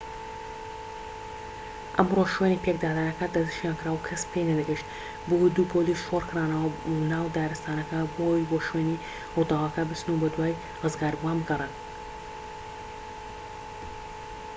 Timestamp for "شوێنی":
2.33-2.61, 8.67-9.01